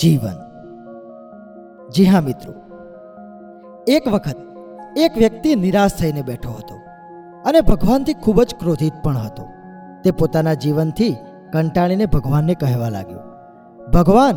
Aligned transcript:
જીવન. 0.00 0.38
જી 1.90 2.04
હા, 2.04 2.20
મિત્રો. 2.20 2.52
એક 3.88 4.08
વખત 4.08 4.36
એક 4.96 5.18
વ્યક્તિ 5.18 5.54
નિરાશ 5.54 5.90
થઈને 5.94 6.22
બેઠો 6.22 6.50
હતો 6.50 6.74
અને 7.44 7.60
ભગવાનથી 7.60 8.14
ખૂબ 8.14 8.42
જ 8.42 8.54
ક્રોધિત 8.60 8.92
પણ 9.04 9.16
હતો. 9.16 9.48
તે 10.04 10.10
પોતાના 10.10 10.54
જીવનથી 10.54 11.16
કંટાળીને 11.52 12.06
ભગવાનને 12.06 12.54
કહેવા 12.54 12.88
લાગ્યો, 12.88 13.18
ભગવાન, 13.94 14.36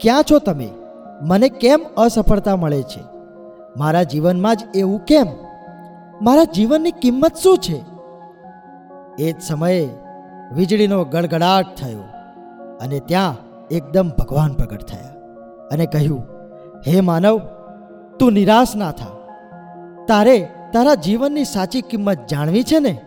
ક્યાં 0.00 0.22
છો 0.22 0.38
તમે? 0.38 0.68
મને 1.22 1.48
કેમ 1.48 1.80
અસફળતા 1.96 2.56
મળે 2.56 2.82
છે? 2.82 3.02
મારા 3.76 4.02
જીવનમાં 4.02 4.56
જ 4.56 4.58
એવું 4.74 5.04
કેમ? 5.04 5.26
મારા 6.22 6.44
જીવનની 6.44 6.90
કિંમત 6.90 7.34
શું 7.34 7.58
છે? 7.58 7.84
એ 9.18 9.32
જ 9.32 9.42
સમયે 9.42 9.88
વીજળીનો 10.52 11.04
ગડગડાટ 11.04 11.74
થયો 11.74 12.00
અને 12.80 13.00
ત્યાં 13.00 13.47
એકદમ 13.70 14.08
ભગવાન 14.18 14.52
પ્રગટ 14.52 14.82
થયા 14.82 15.08
અને 15.72 15.86
કહ્યું, 15.86 16.22
હે 16.86 17.00
માનવ, 17.00 17.40
તું 18.18 18.32
નિરાશ 18.32 18.76
ના 18.76 18.92
થા. 18.92 19.06
તારે 20.08 20.48
તારા 20.72 20.94
જીવનની 20.94 21.44
સાચી 21.44 21.82
કિંમત 21.82 22.26
જાણવી 22.26 22.62
છે 22.62 22.78
ને? 22.78 23.00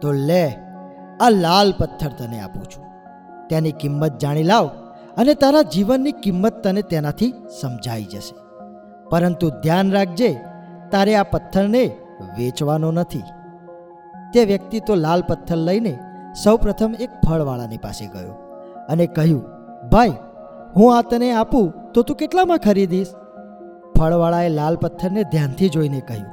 તો 0.00 0.12
લે, 0.12 0.48
આ 1.20 1.30
લાલ 1.30 1.72
પથ્થર 1.72 2.08
તને 2.18 2.40
આપું 2.40 2.64
છું. 2.64 2.84
તેની 3.48 3.72
કિંમત 3.72 4.18
જાણી 4.18 4.42
લાવ 4.42 4.66
અને 5.16 5.34
તારા 5.34 5.62
જીવનની 5.62 6.12
કિંમત 6.12 6.62
તને 6.64 6.82
તેનાથી 6.82 7.34
સમજાઈ 7.60 8.04
જશે. 8.04 8.34
પરંતુ 9.10 9.50
ધ્યાન 9.50 9.92
રાખજે, 9.92 10.40
તારે 10.90 11.14
આ 11.16 11.22
પથ્થરને 11.22 11.84
વેચવાનો 12.38 12.92
નથી. 12.92 13.22
તે 14.34 14.44
વ્યક્તિ 14.44 14.80
તો 14.80 14.94
લાલ 14.94 15.22
પથ્થર 15.22 15.56
લઈને 15.56 15.98
સૌપ્રથમ 16.44 16.94
એક 17.00 17.10
ફળવાળાની 17.26 17.76
પાસે 17.76 18.06
ગયો 18.06 18.32
અને 18.88 19.06
કહ્યું 19.06 19.63
ભાઈ, 19.90 20.12
હું 20.76 20.98
આ 20.98 21.02
તને 21.02 21.32
આપું 21.32 21.72
તો 21.92 22.02
તું 22.02 22.16
કેટલામાં 22.16 22.58
ખરીદીશ? 22.58 23.06
ફળવાળાએ 23.98 24.48
લાલ 24.48 24.76
પથ્થરને 24.76 25.22
ધ્યાનથી 25.22 25.68
જોઈને 25.68 26.00
કહ્યું, 26.00 26.30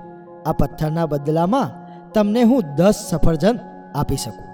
આ 0.50 0.52
પથ્થરના 0.52 1.06
બદલામાં 1.06 1.70
તમને 2.14 2.44
હું 2.44 2.64
દસ 2.76 3.08
સફરજન 3.10 3.60
આપી 3.96 4.16
શકું. 4.16 4.48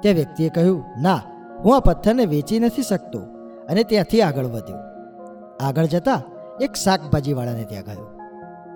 તે 0.00 0.12
વ્યક્તિએ 0.12 0.48
કહ્યું, 0.48 0.84
ના, 1.02 1.20
હું 1.64 1.76
આ 1.76 1.80
પથ્થરને 1.80 2.24
વેચી 2.24 2.60
નથી 2.60 2.82
શકતો. 2.82 3.18
અને 3.68 3.82
ત્યાંથી 3.84 4.22
આગળ 4.22 4.44
વધ્યો. 4.44 4.78
આગળ 5.66 5.84
જતા 5.84 6.22
એક 6.60 6.74
શાકભાજીવાળાને 6.74 7.64
ત્યાં 7.64 7.84
ગયો. 7.84 8.06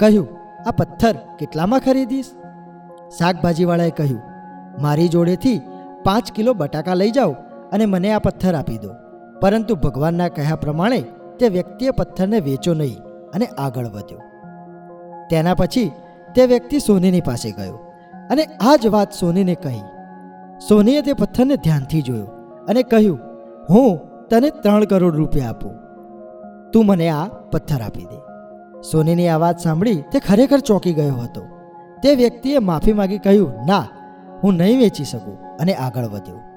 કહ્યું, 0.01 0.29
આ 0.67 0.71
પથ્થર 0.71 1.15
કેટલામાં 1.39 1.81
ખરીદીશ? 1.81 2.31
શાકભાજીવાળાએ 3.19 3.91
કહ્યું, 3.91 4.21
મારી 4.83 5.09
જોડેથી 5.09 5.61
પાંચ 6.05 6.33
કિલો 6.33 6.55
બટાકા 6.55 6.95
લઈ 6.95 7.11
જાઓ 7.11 7.33
અને 7.73 7.87
મને 7.87 8.13
આ 8.13 8.19
પથ્થર 8.19 8.55
આપી 8.55 8.79
દો. 8.79 8.91
પરંતુ 9.43 9.75
ભગવાનના 9.75 10.29
કહ્યા 10.29 10.57
પ્રમાણે 10.57 11.01
તે 11.39 11.49
વ્યક્તિએ 11.49 11.91
પથ્થરને 11.91 12.41
વેચો 12.41 12.75
નહીં 12.75 12.99
અને 13.35 13.47
આગળ 13.47 13.87
વધ્યો. 13.87 14.21
તેના 15.31 15.55
પછી 15.55 15.93
તે 16.35 16.47
વ્યક્તિ 16.47 16.79
સોનીની 16.79 17.21
પાસે 17.21 17.51
ગયો 17.51 17.75
અને 18.31 18.45
આ 18.45 18.77
જ 18.77 18.87
વાત 18.87 19.13
સોનીને 19.13 19.55
કહી. 19.55 19.83
સોનીએ 20.69 21.01
તે 21.01 21.13
પથ્થરને 21.13 21.57
ધ્યાનથી 21.57 22.03
જોયો 22.03 22.27
અને 22.69 22.83
કહ્યું, 22.83 23.19
હું 23.71 23.99
તને 24.29 24.51
ત્રણ 24.51 24.85
કરોડ 24.85 25.17
રૂપિયા 25.17 25.49
આપું. 25.49 25.75
તું 26.73 26.87
મને 26.87 27.09
આ 27.09 27.25
પથ્થર 27.53 27.83
આપી 27.83 28.05
દે. 28.05 28.19
સોનીની 28.91 29.29
આ 29.29 29.37
વાત 29.37 29.59
સાંભળી 29.59 30.05
તે 30.13 30.19
ખરેખર 30.19 30.61
ચોંકી 30.61 30.93
ગયો 30.93 31.15
હતો. 31.15 31.43
તે 32.03 32.15
વ્યક્તિએ 32.15 32.59
માફી 32.59 32.93
માગી 32.93 33.19
કહ્યું, 33.19 33.53
ના, 33.67 33.85
હું 34.45 34.55
નહીં 34.55 34.79
વેચી 34.79 35.05
શકું, 35.05 35.39
અને 35.57 35.75
આગળ 35.75 36.05
વધ્યો. 36.05 36.52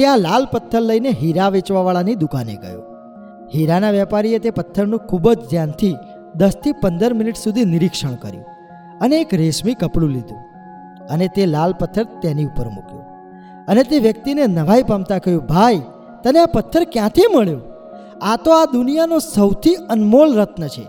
ત્યાં 0.00 0.18
લાલ 0.18 0.44
પથ્થર 0.52 0.80
લઈને 0.80 1.10
હીરા 1.10 1.48
વેચવાવાળાની 1.48 2.14
દુકાને 2.14 2.54
ગયો. 2.54 2.82
હીરાના 3.54 3.90
વેપારીએ 3.90 4.38
તે 4.38 4.50
પથ્થરનું 4.50 4.98
ખૂબ 4.98 5.32
જ 5.32 5.38
ધ્યાનથી 5.50 5.96
દસથી 6.34 6.72
પંદર 6.72 7.14
મિનિટ 7.14 7.36
સુધી 7.36 7.64
નિરીક્ષણ 7.64 8.14
કર્યું 8.14 8.44
અને 9.00 9.16
એક 9.16 9.34
રેશમી 9.34 9.74
કપડું 9.74 10.10
લીધું 10.10 10.38
અને 11.10 11.28
તે 11.28 11.46
લાલ 11.46 11.72
પથ્થર 11.72 12.04
તેની 12.04 12.44
ઉપર 12.44 12.68
મૂક્યો. 12.68 12.98
અને 13.68 13.82
તે 13.82 13.98
વ્યક્તિને 13.98 14.46
નવાઈ 14.46 14.82
પામતા 14.82 15.18
કહ્યું, 15.18 15.46
ભાઈ, 15.46 15.82
તને 16.24 16.38
આ 16.38 16.46
પથ્થર 16.46 16.84
ક્યાંથી 16.84 17.22
મળ્યો? 17.34 17.60
આ 18.22 18.36
તો 18.36 18.50
આ 18.52 18.64
દુનિયાનો 18.64 19.18
સૌથી 19.18 19.74
અનમોલ 19.74 20.36
રત્ન 20.36 20.66
છે. 20.66 20.86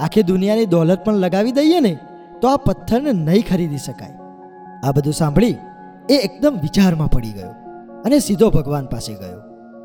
આખી 0.00 0.22
દુનિયાની 0.22 0.66
દોલત 0.66 1.04
પણ 1.04 1.14
લગાવી 1.14 1.52
દઈએ 1.52 1.80
ને, 1.80 1.98
તો 2.40 2.48
આ 2.48 2.56
પથ્થરને 2.56 3.12
નહીં 3.12 3.44
ખરીદી 3.50 3.78
શકાય. 3.78 4.18
આ 4.84 4.92
બધું 4.92 5.12
સાંભળી 5.12 5.56
એ 6.10 6.14
એકદમ 6.14 6.58
વિચારમાં 6.62 7.08
પડી 7.08 7.30
ગયો. 7.30 7.61
અને 8.04 8.18
સીધો 8.18 8.50
ભગવાન 8.50 8.86
પાસે 8.86 9.14
ગયો. 9.14 9.38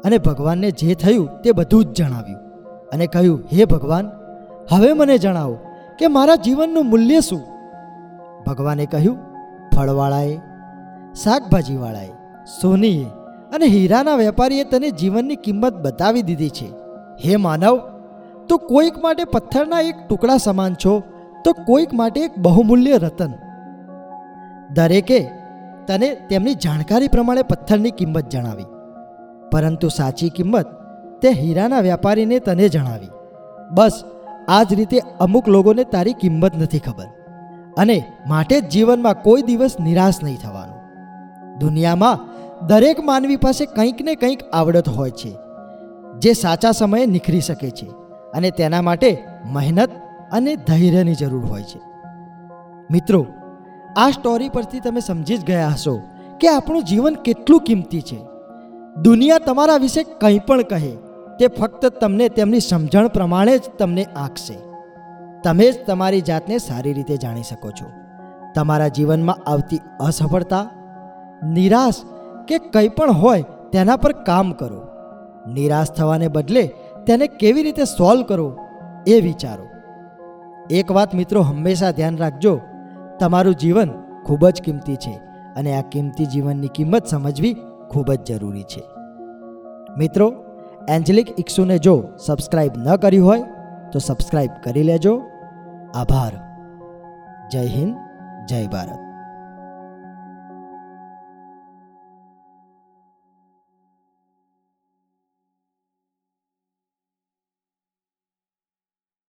અને 0.06 0.18
ભગવાનને 0.18 0.72
જે 0.72 0.96
થયું 0.96 1.42
તે 1.42 1.52
બધું 1.52 1.86
જ 1.86 1.88
જણાવ્યું. 1.88 2.40
અને 2.94 3.08
કહ્યું, 3.08 3.44
હે 3.54 3.66
ભગવાન, 3.66 4.12
હવે 4.72 4.94
મને 4.94 5.18
જણાવો 5.18 5.58
કે 6.00 6.08
મારા 6.08 6.36
જીવનનું 6.36 6.86
મૂલ્ય 6.86 7.20
શું? 7.20 7.42
ભગવાને 8.48 8.86
કહ્યું, 8.86 9.18
ફળવાળાએ, 9.76 10.40
શાકભાજીવાળાએ, 11.24 12.10
સોનીએ 12.62 13.06
અને 13.56 13.66
હીરાના 13.66 14.16
વેપારીએ 14.16 14.64
તને 14.64 14.92
જીવનની 14.92 15.36
કિંમત 15.36 15.74
બતાવી 15.74 16.22
દીધી 16.22 16.50
છે. 16.50 16.68
હે 17.26 17.36
માનવ, 17.36 17.80
તો 18.50 18.58
કોઈક 18.58 18.98
માટે 18.98 19.24
પથ્થરના 19.24 19.80
એક 19.82 19.96
ટુકડા 20.10 20.38
સમાન 20.38 20.74
છો 20.74 21.04
તો 21.46 21.54
કોઈક 21.54 21.94
માટે 21.94 22.22
એક 22.22 22.32
બહુમૂલ્ય 22.38 22.98
રતન. 22.98 23.32
દરેકે 24.74 25.30
તને 25.88 26.10
તેમની 26.30 26.54
જાણકારી 26.54 27.08
પ્રમાણે 27.08 27.44
પથ્થરની 27.44 27.92
કિંમત 27.92 28.30
જણાવી. 28.30 28.66
પરંતુ 29.52 29.90
સાચી 29.90 30.30
કિંમત 30.30 30.66
તે 31.22 31.30
હીરાના 31.30 31.80
વેપારીને 31.80 32.40
તને 32.40 32.70
જણાવી. 32.70 33.10
બસ, 33.72 34.04
આ 34.48 34.64
જ 34.64 34.74
રીતે 34.74 35.00
અમુક 35.20 35.48
લોકોને 35.50 35.84
તારી 35.84 36.14
કિંમત 36.14 36.58
નથી 36.58 36.80
ખબર. 36.80 37.08
અને 37.78 37.98
માટે 38.28 38.62
જ 38.62 38.70
જીવનમાં 38.70 39.22
કોઈ 39.22 39.42
દિવસ 39.42 39.80
નિરાશ 39.80 40.24
નહીં 40.24 40.38
થવાનું. 40.38 40.78
દુનિયામાં 41.60 42.68
દરેક 42.68 43.00
માનવી 43.00 43.36
પાસે 43.36 43.66
કંઈક 43.66 44.02
ને 44.02 44.16
કંઈક 44.16 44.44
આવડત 44.54 44.90
હોય 44.90 45.12
છે, 45.12 45.32
જે 46.20 46.34
સાચા 46.34 46.72
સમયે 46.72 47.06
નીખરી 47.06 47.42
શકે 47.42 47.70
છે 47.72 47.90
અને 48.34 48.52
તેના 48.52 48.82
માટે 48.82 49.10
મહેનત 49.46 49.90
અને 50.32 50.56
ધૈર્યની 50.56 51.16
જરૂર 51.16 51.46
હોય 51.46 51.64
છે. 51.64 51.80
મિત્રો 52.92 53.26
આ 53.98 54.10
સ્ટોરી 54.10 54.50
પરથી 54.50 54.80
તમે 54.80 55.00
સમજી 55.00 55.38
જ 55.38 55.46
ગયા 55.46 55.68
હશો 55.68 56.02
કે 56.40 56.48
આપણું 56.48 56.84
જીવન 56.84 57.14
કેટલું 57.14 57.62
કિંમતી 57.62 58.02
છે. 58.02 58.20
દુનિયા 59.02 59.38
તમારા 59.38 59.78
વિશે 59.78 60.04
કંઈ 60.04 60.40
પણ 60.40 60.62
કહે, 60.62 60.92
તે 61.40 61.48
ફક્ત 61.48 61.86
તમને 61.86 62.30
તેમની 62.30 62.60
સમજણ 62.60 63.08
પ્રમાણે 63.08 63.58
જ 63.58 63.62
તમને 63.80 64.04
આંકશે. 64.04 64.54
તમે 65.44 65.72
જ 65.72 65.86
તમારી 65.86 66.22
જાતને 66.22 66.58
સારી 66.58 66.94
રીતે 66.94 67.18
જાણી 67.18 67.44
શકો 67.44 67.72
છો. 67.72 67.86
તમારા 68.56 68.88
જીવનમાં 68.88 69.50
આવતી 69.50 69.80
અસફળતા, 70.00 70.66
નિરાશ 71.44 71.94
કે 72.48 72.58
કંઈ 72.58 72.88
પણ 72.88 73.12
હોય 73.12 73.44
તેના 73.72 73.96
પર 73.96 74.12
કામ 74.12 74.52
કરો. 74.52 74.82
નિરાશ 75.54 75.92
થવાને 75.92 76.28
બદલે 76.28 76.64
તેને 77.08 77.28
કેવી 77.28 77.64
રીતે 77.64 77.86
સોલ્વ 77.86 78.24
કરો 78.24 78.58
એ 79.08 79.22
વિચારો. 79.22 79.68
એક 80.70 80.92
વાત 80.92 81.16
મિત્રો 81.16 81.42
હંમેશા 81.42 81.92
ધ્યાન 81.92 82.18
રાખજો 82.18 82.60
તમારું 83.20 83.56
જીવન 83.56 83.90
ખૂબ 84.26 84.48
જ 84.48 84.62
કિંમતી 84.62 84.96
છે 84.96 85.20
અને 85.56 85.76
આ 85.76 85.82
કિંમતી 85.82 86.26
જીવનની 86.26 86.68
કિંમત 86.68 87.06
સમજવી 87.06 87.56
ખૂબ 87.90 88.12
જ 88.14 88.24
જરૂરી 88.26 88.64
છે. 88.64 88.84
મિત્રો, 89.98 90.34
એન્જલિક 90.90 91.40
ઇક્સુને 91.40 91.80
જો 91.80 92.04
સબસ્ક્રાઈબ 92.26 92.72
ન 92.78 92.96
કર્યું 92.96 93.28
હોય, 93.28 93.44
તો 93.92 94.00
સબસ્ક્રાઈબ 94.00 94.52
કરી 94.64 94.84
લેજો. 94.84 95.22
આભાર. 95.96 96.32
જય 97.52 97.66
હિન્દ, 97.66 97.96
જય 98.48 98.68
ભારત. 98.68 99.07